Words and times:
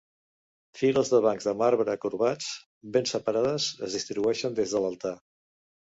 Files 0.79 1.11
de 1.15 1.19
bancs 1.25 1.49
de 1.49 1.53
marbre 1.59 1.95
corbats, 2.05 2.49
ben 2.97 3.07
separades, 3.15 3.69
es 3.89 3.99
distribueixen 3.99 4.61
des 4.61 4.75
de 4.77 4.83
l'altar. 4.87 5.17